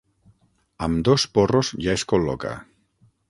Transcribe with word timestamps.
Amb 0.87 1.03
dos 1.09 1.27
porros 1.37 1.71
ja 1.87 1.95
es 1.99 2.07
col·loca. 2.13 2.57